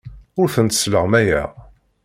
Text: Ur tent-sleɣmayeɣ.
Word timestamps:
Ur 0.39 0.47
tent-sleɣmayeɣ. 0.55 1.49